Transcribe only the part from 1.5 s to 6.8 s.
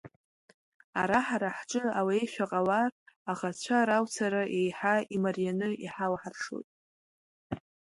ҳҿы алеишәа ҟалар, аӷацәа ралцара еиҳа имарианы иҳалҳаршоит.